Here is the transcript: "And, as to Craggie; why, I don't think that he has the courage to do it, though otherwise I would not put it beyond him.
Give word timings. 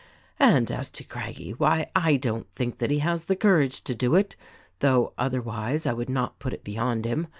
"And, 0.39 0.71
as 0.71 0.89
to 0.93 1.03
Craggie; 1.03 1.51
why, 1.51 1.91
I 1.95 2.15
don't 2.15 2.49
think 2.49 2.79
that 2.79 2.89
he 2.89 2.97
has 3.05 3.25
the 3.25 3.35
courage 3.35 3.83
to 3.83 3.93
do 3.93 4.15
it, 4.15 4.35
though 4.79 5.13
otherwise 5.15 5.85
I 5.85 5.93
would 5.93 6.09
not 6.09 6.39
put 6.39 6.53
it 6.53 6.63
beyond 6.63 7.05
him. 7.05 7.27